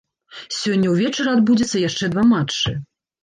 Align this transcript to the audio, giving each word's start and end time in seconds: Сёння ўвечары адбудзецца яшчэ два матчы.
Сёння 0.59 0.93
ўвечары 0.93 1.29
адбудзецца 1.35 1.83
яшчэ 1.89 2.11
два 2.13 2.23
матчы. 2.33 2.75